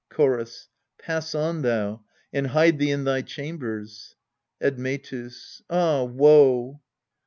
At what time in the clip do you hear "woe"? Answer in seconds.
6.05-6.81